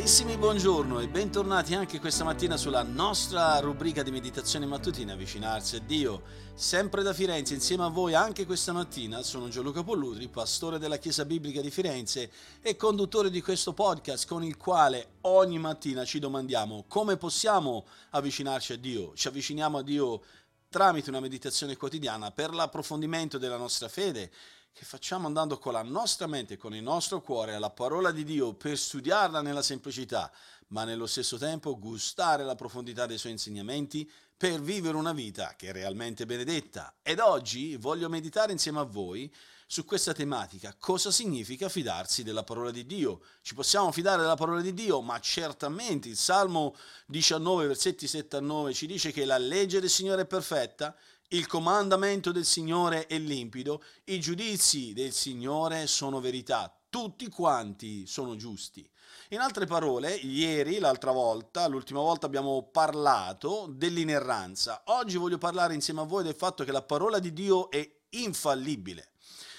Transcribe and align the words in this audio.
Carissimi, 0.00 0.38
buongiorno 0.38 0.98
e 1.00 1.08
bentornati 1.08 1.74
anche 1.74 2.00
questa 2.00 2.24
mattina 2.24 2.56
sulla 2.56 2.82
nostra 2.82 3.60
rubrica 3.60 4.02
di 4.02 4.10
meditazione 4.10 4.64
mattutina 4.64 5.12
Avvicinarsi 5.12 5.76
a 5.76 5.80
Dio. 5.80 6.22
Sempre 6.54 7.02
da 7.02 7.12
Firenze, 7.12 7.52
insieme 7.52 7.84
a 7.84 7.88
voi 7.88 8.14
anche 8.14 8.46
questa 8.46 8.72
mattina, 8.72 9.22
sono 9.22 9.48
Gianluca 9.48 9.82
Pollutri, 9.82 10.28
pastore 10.28 10.78
della 10.78 10.96
Chiesa 10.96 11.26
Biblica 11.26 11.60
di 11.60 11.70
Firenze 11.70 12.30
e 12.62 12.76
conduttore 12.76 13.28
di 13.28 13.42
questo 13.42 13.74
podcast 13.74 14.26
con 14.26 14.42
il 14.42 14.56
quale 14.56 15.16
ogni 15.22 15.58
mattina 15.58 16.02
ci 16.06 16.18
domandiamo 16.18 16.86
come 16.88 17.18
possiamo 17.18 17.84
avvicinarci 18.08 18.72
a 18.72 18.78
Dio. 18.78 19.12
Ci 19.14 19.28
avviciniamo 19.28 19.76
a 19.76 19.82
Dio 19.82 20.22
tramite 20.70 21.10
una 21.10 21.20
meditazione 21.20 21.76
quotidiana 21.76 22.30
per 22.30 22.54
l'approfondimento 22.54 23.36
della 23.36 23.58
nostra 23.58 23.88
fede 23.88 24.30
che 24.72 24.84
facciamo 24.84 25.26
andando 25.26 25.58
con 25.58 25.72
la 25.72 25.82
nostra 25.82 26.26
mente, 26.26 26.56
con 26.56 26.74
il 26.74 26.82
nostro 26.82 27.20
cuore 27.20 27.54
alla 27.54 27.70
parola 27.70 28.10
di 28.10 28.24
Dio 28.24 28.54
per 28.54 28.78
studiarla 28.78 29.42
nella 29.42 29.62
semplicità, 29.62 30.30
ma 30.68 30.84
nello 30.84 31.06
stesso 31.06 31.36
tempo 31.36 31.78
gustare 31.78 32.44
la 32.44 32.54
profondità 32.54 33.06
dei 33.06 33.18
suoi 33.18 33.32
insegnamenti 33.32 34.10
per 34.36 34.60
vivere 34.60 34.96
una 34.96 35.12
vita 35.12 35.54
che 35.56 35.68
è 35.68 35.72
realmente 35.72 36.24
benedetta. 36.24 36.94
Ed 37.02 37.18
oggi 37.18 37.76
voglio 37.76 38.08
meditare 38.08 38.52
insieme 38.52 38.78
a 38.80 38.84
voi 38.84 39.30
su 39.66 39.84
questa 39.84 40.12
tematica, 40.12 40.74
cosa 40.78 41.12
significa 41.12 41.68
fidarsi 41.68 42.24
della 42.24 42.42
parola 42.42 42.70
di 42.72 42.86
Dio. 42.86 43.20
Ci 43.40 43.54
possiamo 43.54 43.92
fidare 43.92 44.22
della 44.22 44.34
parola 44.34 44.60
di 44.60 44.74
Dio, 44.74 45.00
ma 45.00 45.20
certamente 45.20 46.08
il 46.08 46.16
Salmo 46.16 46.74
19, 47.06 47.66
versetti 47.66 48.08
7 48.08 48.36
a 48.36 48.40
9 48.40 48.74
ci 48.74 48.86
dice 48.86 49.12
che 49.12 49.24
la 49.24 49.38
legge 49.38 49.78
del 49.78 49.90
Signore 49.90 50.22
è 50.22 50.26
perfetta 50.26 50.96
il 51.32 51.46
comandamento 51.46 52.32
del 52.32 52.44
Signore 52.44 53.06
è 53.06 53.16
limpido, 53.18 53.84
i 54.06 54.18
giudizi 54.18 54.92
del 54.92 55.12
Signore 55.12 55.86
sono 55.86 56.18
verità, 56.18 56.74
tutti 56.88 57.28
quanti 57.28 58.04
sono 58.06 58.34
giusti. 58.34 58.88
In 59.28 59.38
altre 59.38 59.64
parole, 59.64 60.12
ieri, 60.12 60.80
l'altra 60.80 61.12
volta, 61.12 61.68
l'ultima 61.68 62.00
volta 62.00 62.26
abbiamo 62.26 62.68
parlato 62.72 63.68
dell'inerranza. 63.70 64.82
Oggi 64.86 65.18
voglio 65.18 65.38
parlare 65.38 65.74
insieme 65.74 66.00
a 66.00 66.04
voi 66.04 66.24
del 66.24 66.34
fatto 66.34 66.64
che 66.64 66.72
la 66.72 66.82
parola 66.82 67.20
di 67.20 67.32
Dio 67.32 67.70
è 67.70 67.88
infallibile. 68.10 69.10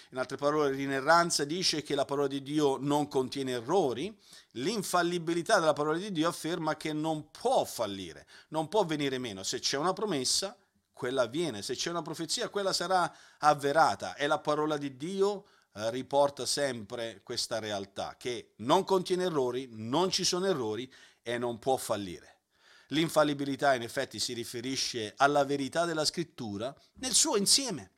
In 0.10 0.18
altre 0.18 0.36
parole, 0.36 0.74
l'inerranza 0.74 1.46
dice 1.46 1.84
che 1.84 1.96
la 1.96 2.04
parola 2.04 2.28
di 2.28 2.42
Dio 2.42 2.76
non 2.82 3.08
contiene 3.08 3.52
errori, 3.52 4.14
l'infallibilità 4.56 5.58
della 5.58 5.72
parola 5.72 5.98
di 5.98 6.12
Dio 6.12 6.28
afferma 6.28 6.76
che 6.76 6.92
non 6.92 7.32
può 7.32 7.64
fallire, 7.64 8.28
non 8.50 8.68
può 8.68 8.84
venire 8.84 9.20
meno. 9.20 9.42
Se 9.44 9.60
c'è 9.60 9.78
una 9.78 9.94
promessa, 9.94 10.54
quella 11.02 11.24
avviene, 11.24 11.64
se 11.64 11.74
c'è 11.74 11.90
una 11.90 12.04
profezia, 12.04 12.50
quella 12.50 12.74
sarà 12.74 13.12
avverata 13.40 14.14
e 14.14 14.28
la 14.28 14.38
parola 14.38 14.78
di 14.78 14.98
Dio 14.98 15.46
eh, 15.74 15.90
riporta 15.90 16.46
sempre 16.46 17.22
questa 17.24 17.58
realtà 17.58 18.18
che 18.20 18.54
non 18.58 18.84
contiene 18.84 19.24
errori, 19.24 19.68
non 19.72 20.12
ci 20.12 20.24
sono 20.24 20.46
errori 20.46 20.94
e 21.24 21.40
non 21.40 21.58
può 21.58 21.76
fallire. 21.78 22.42
L'infallibilità 22.90 23.74
in 23.74 23.82
effetti 23.82 24.20
si 24.20 24.34
riferisce 24.34 25.16
alla 25.18 25.44
verità 25.44 25.86
della 25.86 26.06
scrittura 26.06 26.72
nel 27.00 27.14
suo 27.14 27.36
insieme, 27.36 27.94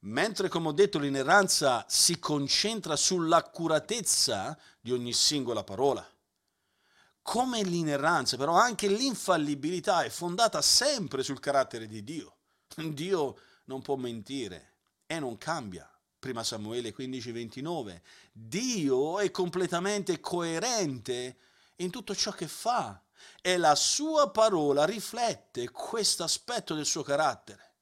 mentre 0.00 0.50
come 0.50 0.68
ho 0.68 0.72
detto 0.72 0.98
l'inerranza 0.98 1.86
si 1.88 2.18
concentra 2.18 2.94
sull'accuratezza 2.94 4.54
di 4.82 4.92
ogni 4.92 5.14
singola 5.14 5.64
parola. 5.64 6.06
Come 7.24 7.62
l'inerranza, 7.62 8.36
però 8.36 8.52
anche 8.52 8.86
l'infallibilità 8.86 10.02
è 10.02 10.10
fondata 10.10 10.60
sempre 10.60 11.22
sul 11.22 11.40
carattere 11.40 11.86
di 11.86 12.04
Dio. 12.04 12.36
Dio 12.76 13.38
non 13.64 13.80
può 13.80 13.96
mentire 13.96 14.74
e 15.06 15.18
non 15.18 15.38
cambia. 15.38 15.90
Prima 16.18 16.44
Samuele 16.44 16.92
15, 16.92 17.32
29. 17.32 18.02
Dio 18.30 19.18
è 19.20 19.30
completamente 19.30 20.20
coerente 20.20 21.38
in 21.76 21.90
tutto 21.90 22.14
ciò 22.14 22.30
che 22.30 22.46
fa 22.46 23.02
e 23.40 23.56
la 23.56 23.74
sua 23.74 24.30
parola 24.30 24.84
riflette 24.84 25.70
questo 25.70 26.24
aspetto 26.24 26.74
del 26.74 26.84
suo 26.84 27.02
carattere. 27.02 27.76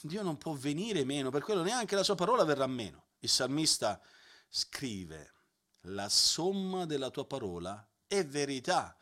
Dio 0.00 0.22
non 0.22 0.38
può 0.38 0.54
venire 0.54 1.04
meno, 1.04 1.30
per 1.30 1.42
quello 1.42 1.62
neanche 1.62 1.94
la 1.94 2.02
sua 2.02 2.16
parola 2.16 2.42
verrà 2.42 2.66
meno. 2.66 3.04
Il 3.20 3.28
salmista 3.28 4.00
scrive, 4.48 5.34
la 5.82 6.08
somma 6.08 6.84
della 6.84 7.10
tua 7.10 7.24
parola 7.24 7.87
è 8.08 8.26
verità 8.26 8.96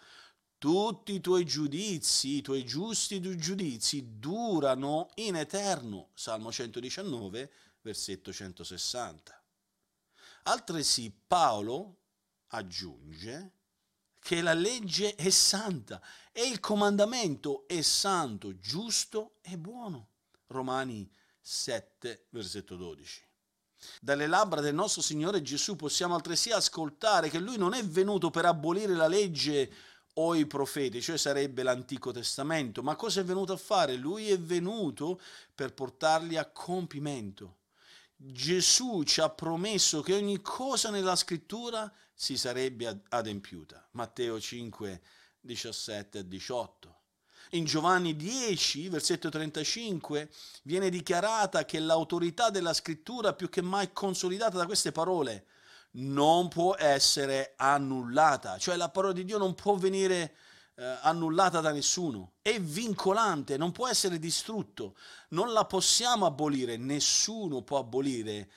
tutti 0.59 1.15
i 1.15 1.21
tuoi 1.21 1.45
giudizi, 1.45 2.37
i 2.37 2.43
tuoi 2.43 2.65
giusti 2.65 3.21
giudizi 3.37 4.19
durano 4.19 5.11
in 5.15 5.37
eterno. 5.37 6.11
Salmo 6.15 6.51
119, 6.51 7.51
versetto 7.83 8.33
160. 8.33 9.45
Altresì 10.45 11.13
Paolo 11.27 12.01
aggiunge 12.49 13.53
che 14.19 14.41
la 14.41 14.55
legge 14.55 15.15
è 15.15 15.31
santa 15.31 16.03
e 16.33 16.49
il 16.49 16.59
comandamento 16.59 17.67
è 17.69 17.81
santo, 17.83 18.59
giusto 18.59 19.37
e 19.43 19.57
buono. 19.57 20.09
Romani 20.49 21.09
7, 21.41 22.27
versetto 22.31 22.77
12. 22.77 23.26
Dalle 24.01 24.27
labbra 24.27 24.61
del 24.61 24.75
nostro 24.75 25.03
Signore 25.03 25.43
Gesù 25.43 25.77
possiamo 25.77 26.15
altresì 26.15 26.51
ascoltare 26.51 27.29
che 27.29 27.39
Lui 27.39 27.57
non 27.57 27.75
è 27.75 27.85
venuto 27.85 28.31
per 28.31 28.45
abolire 28.45 28.95
la 28.95 29.09
legge 29.09 29.73
o 30.15 30.35
i 30.35 30.47
profeti, 30.47 31.03
cioè 31.03 31.19
sarebbe 31.19 31.63
l'Antico 31.63 32.11
Testamento. 32.11 32.83
Ma 32.83 32.97
cosa 32.97 33.21
è 33.21 33.25
venuto 33.25 33.53
a 33.53 33.59
fare? 33.59 33.97
Lui 33.97 34.31
è 34.31 34.39
venuto 34.39 35.21
per 35.55 35.75
portarli 35.75 36.37
a 36.37 36.47
compimento. 36.47 37.59
Gesù 38.17 39.03
ci 39.03 39.21
ha 39.21 39.29
promesso 39.29 40.01
che 40.01 40.15
ogni 40.15 40.41
cosa 40.41 40.91
nella 40.91 41.17
scrittura 41.17 41.93
si 42.15 42.39
sarebbe 42.39 43.03
adempiuta. 43.11 43.89
Matteo 43.93 44.41
5, 44.41 45.03
17 45.41 46.21
e 46.21 46.27
18. 46.27 46.97
In 47.51 47.65
Giovanni 47.65 48.17
10, 48.17 48.89
versetto 48.89 49.29
35, 49.29 50.31
viene 50.65 50.91
dichiarata 50.91 51.65
che 51.65 51.79
l'autorità 51.79 52.51
della 52.51 52.73
scrittura 52.73 53.35
più 53.35 53.49
che 53.49 53.63
mai 53.63 53.93
consolidata 53.93 54.57
da 54.57 54.67
queste 54.67 54.91
parole 54.93 55.47
non 55.93 56.49
può 56.49 56.75
essere 56.77 57.55
annullata, 57.57 58.59
cioè 58.59 58.77
la 58.77 58.91
parola 58.91 59.13
di 59.13 59.25
Dio 59.25 59.39
non 59.39 59.55
può 59.55 59.77
venire 59.77 60.35
eh, 60.75 60.99
annullata 61.03 61.61
da 61.61 61.73
nessuno, 61.73 62.33
è 62.43 62.61
vincolante, 62.61 63.57
non 63.57 63.73
può 63.73 63.89
essere 63.89 64.19
distrutto, 64.19 64.97
non 65.31 65.53
la 65.53 65.65
possiamo 65.65 66.27
abolire, 66.27 66.77
nessuno 66.77 67.63
può 67.63 67.79
abolire 67.79 68.51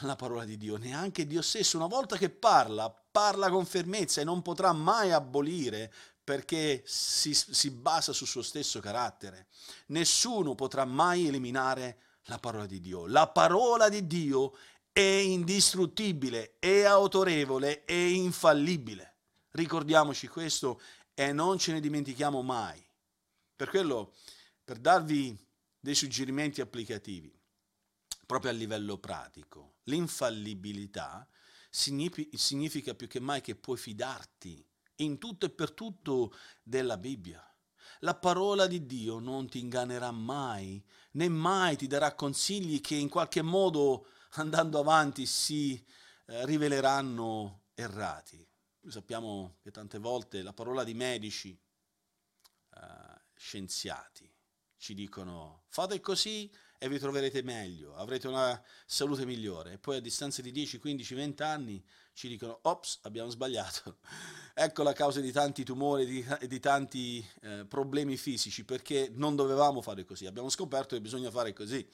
la 0.00 0.16
parola 0.16 0.44
di 0.44 0.56
Dio, 0.56 0.76
neanche 0.76 1.26
Dio 1.26 1.42
stesso, 1.42 1.76
una 1.76 1.86
volta 1.86 2.16
che 2.16 2.30
parla, 2.30 2.90
parla 2.90 3.50
con 3.50 3.64
fermezza 3.64 4.20
e 4.20 4.24
non 4.24 4.42
potrà 4.42 4.72
mai 4.72 5.12
abolire 5.12 5.92
perché 6.24 6.82
si, 6.86 7.34
si 7.34 7.70
basa 7.70 8.12
sul 8.12 8.26
suo 8.26 8.42
stesso 8.42 8.80
carattere. 8.80 9.48
Nessuno 9.86 10.54
potrà 10.54 10.84
mai 10.84 11.26
eliminare 11.26 11.98
la 12.26 12.38
parola 12.38 12.66
di 12.66 12.80
Dio. 12.80 13.06
La 13.06 13.28
parola 13.28 13.88
di 13.88 14.06
Dio 14.06 14.56
è 14.92 15.00
indistruttibile, 15.00 16.56
è 16.58 16.82
autorevole, 16.82 17.84
è 17.84 17.92
infallibile. 17.92 19.16
Ricordiamoci 19.50 20.28
questo 20.28 20.80
e 21.14 21.32
non 21.32 21.58
ce 21.58 21.72
ne 21.72 21.80
dimentichiamo 21.80 22.42
mai. 22.42 22.82
Per 23.56 23.68
quello, 23.68 24.14
per 24.64 24.78
darvi 24.78 25.36
dei 25.78 25.94
suggerimenti 25.94 26.60
applicativi, 26.60 27.36
proprio 28.26 28.50
a 28.50 28.54
livello 28.54 28.98
pratico, 28.98 29.76
l'infallibilità 29.84 31.26
significa 31.70 32.94
più 32.94 33.08
che 33.08 33.18
mai 33.18 33.40
che 33.40 33.56
puoi 33.56 33.76
fidarti 33.76 34.64
in 34.96 35.18
tutto 35.18 35.46
e 35.46 35.50
per 35.50 35.72
tutto 35.72 36.34
della 36.62 36.96
Bibbia. 36.96 37.44
La 38.00 38.16
parola 38.16 38.66
di 38.66 38.84
Dio 38.86 39.18
non 39.18 39.48
ti 39.48 39.60
ingannerà 39.60 40.10
mai, 40.10 40.84
né 41.12 41.28
mai 41.28 41.76
ti 41.76 41.86
darà 41.86 42.14
consigli 42.14 42.80
che 42.80 42.96
in 42.96 43.08
qualche 43.08 43.42
modo 43.42 44.08
andando 44.30 44.80
avanti 44.80 45.26
si 45.26 45.74
eh, 46.26 46.46
riveleranno 46.46 47.64
errati. 47.74 48.46
Noi 48.80 48.92
sappiamo 48.92 49.58
che 49.62 49.70
tante 49.70 49.98
volte 49.98 50.42
la 50.42 50.52
parola 50.52 50.82
di 50.82 50.94
medici, 50.94 51.56
eh, 52.74 53.20
scienziati, 53.34 54.32
ci 54.76 54.94
dicono 54.94 55.64
fate 55.68 56.00
così 56.00 56.52
e 56.82 56.88
vi 56.88 56.98
troverete 56.98 57.44
meglio, 57.44 57.94
avrete 57.94 58.26
una 58.26 58.60
salute 58.84 59.24
migliore. 59.24 59.74
E 59.74 59.78
poi 59.78 59.98
a 59.98 60.00
distanza 60.00 60.42
di 60.42 60.50
10, 60.50 60.80
15, 60.80 61.14
20 61.14 61.42
anni 61.44 61.84
ci 62.12 62.26
dicono 62.26 62.58
ops, 62.62 62.98
abbiamo 63.02 63.30
sbagliato. 63.30 63.98
ecco 64.52 64.82
la 64.82 64.92
causa 64.92 65.20
di 65.20 65.30
tanti 65.30 65.62
tumori 65.62 66.02
e 66.02 66.06
di, 66.06 66.48
di, 66.48 66.58
tanti 66.58 67.24
eh, 67.42 67.66
problemi 67.68 68.16
fisici, 68.16 68.64
perché 68.64 69.12
non 69.14 69.36
dovevamo 69.36 69.80
fare 69.80 70.04
così, 70.04 70.26
abbiamo 70.26 70.48
scoperto 70.48 70.96
che 70.96 71.00
bisogna 71.00 71.30
fare 71.30 71.52
così. 71.52 71.88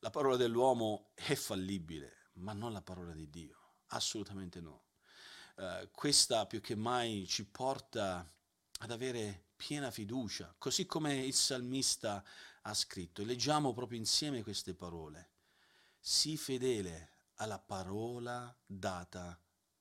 La 0.00 0.10
parola 0.10 0.36
dell'uomo 0.36 1.12
è 1.14 1.34
fallibile, 1.34 2.28
ma 2.34 2.52
non 2.52 2.74
la 2.74 2.82
parola 2.82 3.14
di 3.14 3.30
Dio, 3.30 3.56
assolutamente 3.86 4.60
no. 4.60 4.82
Uh, 5.54 5.88
questa 5.92 6.44
più 6.44 6.60
che 6.60 6.74
mai 6.74 7.24
ci 7.26 7.46
porta 7.46 8.30
ad 8.80 8.90
avere 8.90 9.44
piena 9.56 9.90
fiducia, 9.90 10.54
così 10.58 10.86
come 10.86 11.16
il 11.24 11.34
salmista 11.34 12.22
ha 12.62 12.74
scritto. 12.74 13.22
E 13.22 13.24
leggiamo 13.24 13.72
proprio 13.72 13.98
insieme 13.98 14.42
queste 14.42 14.74
parole. 14.74 15.30
Sii 16.00 16.36
fedele 16.36 17.10
alla 17.36 17.58
parola 17.58 18.54
data 18.66 19.38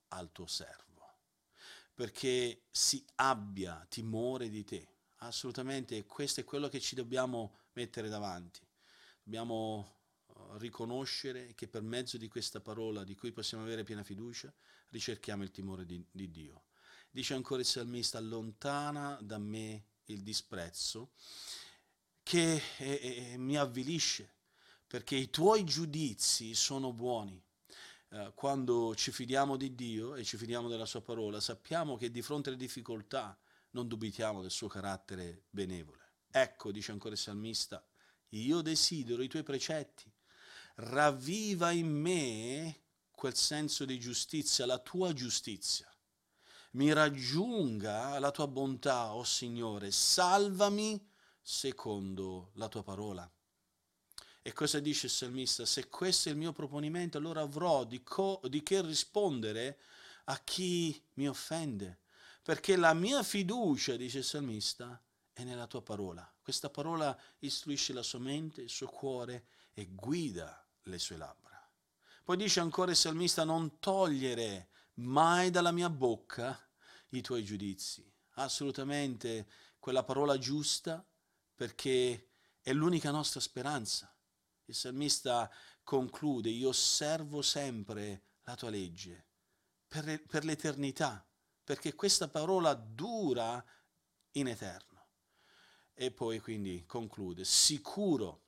al 0.09 0.31
tuo 0.31 0.47
servo. 0.47 0.83
perché 1.95 2.63
si 2.71 3.03
abbia 3.15 3.86
timore 3.89 4.50
di 4.50 4.63
te. 4.65 4.88
Assolutamente, 5.19 6.06
questo 6.06 6.42
è 6.42 6.44
quello 6.44 6.68
che 6.68 6.81
ci 6.81 6.94
dobbiamo 6.94 7.59
mettere 7.74 8.09
davanti. 8.09 8.59
Dobbiamo 9.24 10.00
uh, 10.25 10.57
riconoscere 10.57 11.53
che 11.56 11.68
per 11.68 11.81
mezzo 11.81 12.18
di 12.18 12.27
questa 12.27 12.59
parola 12.59 13.03
di 13.06 13.15
cui 13.15 13.31
possiamo 13.31 13.63
avere 13.63 13.83
piena 13.83 14.03
fiducia, 14.03 14.53
ricerchiamo 14.89 15.44
il 15.44 15.51
timore 15.51 15.86
di, 15.86 16.06
di 16.12 16.30
Dio. 16.30 16.63
Dice 17.15 17.33
ancora 17.33 17.62
il 17.62 17.65
salmista, 17.65 18.17
allontana 18.17 19.17
da 19.21 19.38
me 19.38 19.85
il 20.07 20.21
disprezzo 20.21 21.12
che 22.21 22.62
eh, 22.77 23.31
eh, 23.31 23.38
mi 23.38 23.56
avvilisce, 23.56 24.33
perché 24.85 25.15
i 25.15 25.29
tuoi 25.29 25.63
giudizi 25.63 26.53
sono 26.56 26.91
buoni. 26.91 27.41
Eh, 28.09 28.33
quando 28.35 28.94
ci 28.95 29.13
fidiamo 29.13 29.56
di 29.56 29.73
Dio 29.75 30.15
e 30.15 30.25
ci 30.25 30.35
fidiamo 30.35 30.67
della 30.67 30.85
sua 30.85 31.01
parola, 31.01 31.39
sappiamo 31.39 31.95
che 31.95 32.12
di 32.12 32.21
fronte 32.21 32.50
alle 32.50 32.57
difficoltà 32.57 33.39
non 33.69 33.88
dubitiamo 33.88 34.41
del 34.41 34.51
suo 34.51 34.68
carattere 34.68 35.44
benevole. 35.50 36.15
Ecco, 36.29 36.73
dice 36.73 36.91
ancora 36.91 37.13
il 37.13 37.19
salmista, 37.21 37.81
io 38.31 38.59
desidero 38.59 39.23
i 39.23 39.29
tuoi 39.29 39.44
precetti, 39.44 40.11
ravviva 40.75 41.71
in 41.71 41.94
me 41.94 42.81
quel 43.11 43.35
senso 43.38 43.85
di 43.85 43.97
giustizia, 44.01 44.65
la 44.65 44.79
tua 44.79 45.13
giustizia. 45.13 45.89
Mi 46.75 46.92
raggiunga 46.92 48.19
la 48.19 48.31
tua 48.31 48.48
bontà, 48.48 49.13
o 49.13 49.19
oh 49.19 49.24
Signore, 49.24 49.92
salvami 49.92 51.01
secondo 51.42 52.51
la 52.56 52.68
tua 52.68 52.83
parola. 52.83 53.31
E 54.42 54.51
cosa 54.51 54.81
dice 54.81 55.06
il 55.06 55.12
salmista? 55.13 55.66
Se 55.66 55.88
questo 55.88 56.27
è 56.27 56.33
il 56.33 56.38
mio 56.38 56.51
proponimento, 56.51 57.18
allora 57.18 57.39
avrò 57.39 57.86
di, 57.86 58.04
co- 58.04 58.42
di 58.50 58.62
che 58.62 58.81
rispondere 58.81 59.80
a 60.25 60.38
chi 60.39 61.01
mi 61.13 61.30
offende. 61.30 62.00
Perché 62.44 62.75
la 62.75 62.94
mia 62.94 63.24
fiducia, 63.24 63.95
dice 63.95 64.18
il 64.18 64.25
salmista, 64.25 65.01
è 65.31 65.45
nella 65.45 65.68
tua 65.68 65.81
parola. 65.81 66.30
Questa 66.42 66.69
parola 66.69 67.18
istruisce 67.39 67.94
la 67.94 68.04
sua 68.04 68.19
mente, 68.19 68.62
il 68.62 68.69
suo 68.69 68.88
cuore 68.88 69.48
e 69.74 69.88
guida 69.92 70.68
le 70.83 71.00
sue 71.00 71.16
labbra. 71.16 71.71
Poi 72.21 72.36
dice 72.36 72.60
ancora 72.60 72.92
il 72.92 72.98
salmista, 72.98 73.45
non 73.45 73.80
togliere 73.80 74.71
mai 74.95 75.50
dalla 75.51 75.71
mia 75.71 75.89
bocca 75.89 76.64
i 77.10 77.22
tuoi 77.22 77.44
giudizi. 77.44 78.10
Assolutamente 78.38 79.48
quella 79.80 80.04
parola 80.04 80.38
giusta 80.38 81.06
perché 81.54 82.30
è 82.62 82.74
l'unica 82.74 83.12
nostra 83.12 83.40
speranza. 83.40 84.13
Il 84.66 84.75
salmista 84.75 85.50
conclude, 85.84 86.50
io 86.50 86.69
osservo 86.69 87.42
sempre 87.42 88.24
la 88.44 88.56
tua 88.56 88.69
legge 88.69 89.28
per, 89.88 90.24
per 90.25 90.44
l'eternità, 90.44 91.25
perché 91.63 91.94
questa 91.94 92.28
parola 92.28 92.74
dura 92.74 93.63
in 94.31 94.48
eterno. 94.48 95.07
E 95.94 96.12
poi 96.12 96.40
quindi 96.40 96.84
conclude, 96.86 97.46
sicuro 97.46 98.44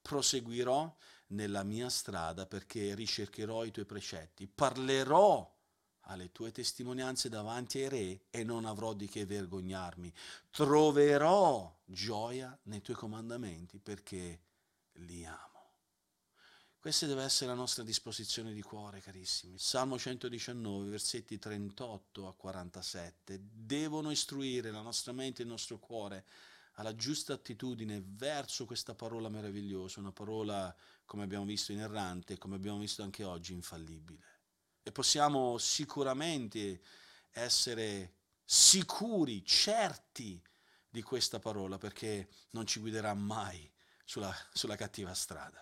proseguirò 0.00 0.96
nella 1.28 1.64
mia 1.64 1.88
strada 1.88 2.46
perché 2.46 2.94
ricercherò 2.94 3.64
i 3.64 3.72
tuoi 3.72 3.84
precetti, 3.84 4.46
parlerò 4.46 5.54
alle 6.06 6.32
tue 6.32 6.52
testimonianze 6.52 7.28
davanti 7.28 7.78
ai 7.78 7.88
re 7.88 8.20
e 8.30 8.44
non 8.44 8.64
avrò 8.64 8.92
di 8.92 9.06
che 9.08 9.24
vergognarmi. 9.24 10.12
Troverò 10.50 11.74
gioia 11.84 12.56
nei 12.64 12.82
tuoi 12.82 12.96
comandamenti 12.96 13.78
perché 13.78 14.40
li 14.94 15.24
amo. 15.24 15.54
Questa 16.78 17.06
deve 17.06 17.24
essere 17.24 17.50
la 17.50 17.56
nostra 17.56 17.82
disposizione 17.82 18.52
di 18.52 18.62
cuore, 18.62 19.00
carissimi. 19.00 19.58
Salmo 19.58 19.98
119, 19.98 20.88
versetti 20.88 21.36
38 21.36 22.28
a 22.28 22.34
47, 22.34 23.40
devono 23.42 24.12
istruire 24.12 24.70
la 24.70 24.82
nostra 24.82 25.12
mente 25.12 25.42
e 25.42 25.44
il 25.44 25.50
nostro 25.50 25.78
cuore 25.78 26.24
alla 26.76 26.94
giusta 26.94 27.32
attitudine 27.32 28.02
verso 28.04 28.66
questa 28.66 28.94
parola 28.94 29.28
meravigliosa, 29.28 30.00
una 30.00 30.12
parola, 30.12 30.74
come 31.04 31.22
abbiamo 31.24 31.44
visto, 31.44 31.72
inerrante, 31.72 32.38
come 32.38 32.56
abbiamo 32.56 32.78
visto 32.78 33.02
anche 33.02 33.24
oggi, 33.24 33.52
infallibile. 33.52 34.35
E 34.86 34.92
possiamo 34.92 35.58
sicuramente 35.58 36.80
essere 37.32 38.18
sicuri, 38.44 39.44
certi 39.44 40.40
di 40.88 41.02
questa 41.02 41.40
parola, 41.40 41.76
perché 41.76 42.28
non 42.50 42.68
ci 42.68 42.78
guiderà 42.78 43.12
mai 43.12 43.68
sulla, 44.04 44.32
sulla 44.52 44.76
cattiva 44.76 45.12
strada. 45.12 45.60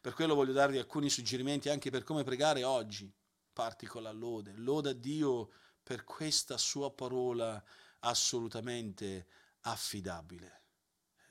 Per 0.00 0.14
quello 0.14 0.34
voglio 0.34 0.54
darvi 0.54 0.78
alcuni 0.78 1.10
suggerimenti 1.10 1.68
anche 1.68 1.90
per 1.90 2.04
come 2.04 2.24
pregare 2.24 2.64
oggi. 2.64 3.14
Parti 3.52 3.84
con 3.84 4.02
la 4.02 4.12
lode, 4.12 4.54
loda 4.56 4.94
Dio 4.94 5.50
per 5.82 6.04
questa 6.04 6.56
sua 6.56 6.90
parola 6.90 7.62
assolutamente 7.98 9.26
affidabile. 9.60 10.62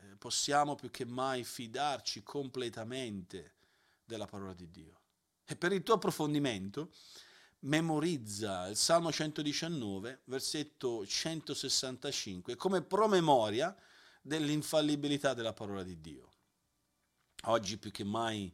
Eh, 0.01 0.18
possiamo 0.18 0.75
più 0.75 0.91
che 0.91 1.03
mai 1.03 1.44
fidarci 1.44 2.21
completamente 2.21 3.56
della 4.06 4.27
parola 4.27 4.53
di 4.53 4.69
Dio. 4.69 5.03
E 5.45 5.56
per 5.56 5.72
il 5.74 5.84
tuo 5.84 5.95
approfondimento, 5.95 6.92
memorizza 7.60 8.68
il 8.68 8.78
Salmo 8.78 9.12
119, 9.12 10.22
versetto 10.25 11.06
165, 11.06 12.56
come 12.56 12.81
promemoria 12.81 13.75
dell'infallibilità 14.22 15.34
della 15.34 15.54
parola 15.54 15.84
di 15.84 16.00
Dio. 16.00 16.31
Oggi 17.48 17.78
più 17.78 17.92
che 17.92 18.06
mai 18.06 18.54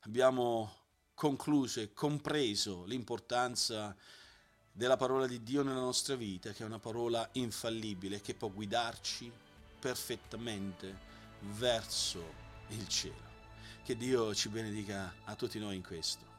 abbiamo 0.00 0.86
concluso 1.14 1.80
e 1.80 1.92
compreso 1.92 2.84
l'importanza 2.84 3.96
della 4.70 4.96
parola 4.96 5.26
di 5.26 5.42
Dio 5.42 5.64
nella 5.64 5.80
nostra 5.80 6.14
vita, 6.14 6.52
che 6.52 6.62
è 6.62 6.66
una 6.66 6.78
parola 6.78 7.28
infallibile, 7.32 8.20
che 8.20 8.34
può 8.34 8.48
guidarci 8.48 9.30
perfettamente 9.80 11.06
verso 11.40 12.22
il 12.68 12.86
cielo. 12.86 13.27
Che 13.88 13.96
Dio 13.96 14.34
ci 14.34 14.50
benedica 14.50 15.14
a 15.24 15.34
tutti 15.34 15.58
noi 15.58 15.76
in 15.76 15.82
questo. 15.82 16.37